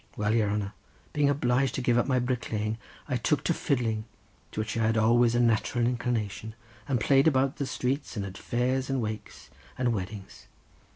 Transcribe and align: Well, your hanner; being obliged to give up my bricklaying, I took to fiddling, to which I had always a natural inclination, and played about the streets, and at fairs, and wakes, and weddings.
Well, 0.17 0.33
your 0.33 0.49
hanner; 0.49 0.73
being 1.13 1.29
obliged 1.29 1.75
to 1.75 1.81
give 1.83 1.95
up 1.95 2.07
my 2.07 2.17
bricklaying, 2.17 2.79
I 3.07 3.17
took 3.17 3.43
to 3.43 3.53
fiddling, 3.53 4.05
to 4.51 4.59
which 4.59 4.75
I 4.75 4.87
had 4.87 4.97
always 4.97 5.35
a 5.35 5.39
natural 5.39 5.85
inclination, 5.85 6.55
and 6.87 6.99
played 6.99 7.27
about 7.27 7.57
the 7.57 7.67
streets, 7.67 8.17
and 8.17 8.25
at 8.25 8.35
fairs, 8.35 8.89
and 8.89 8.99
wakes, 8.99 9.51
and 9.77 9.93
weddings. 9.93 10.47